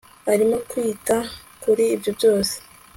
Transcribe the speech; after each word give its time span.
Arimo 0.31 0.57
kwita 0.69 1.17
kuri 1.61 1.83
ibyo 1.95 2.11
byose 2.17 2.55